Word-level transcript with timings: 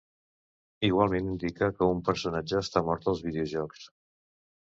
Igualment 0.87 1.27
indica 1.33 1.69
que 1.81 1.89
un 1.97 2.01
personatge 2.07 2.61
està 2.63 2.83
mort 2.87 3.07
als 3.13 3.21
videojocs. 3.27 3.85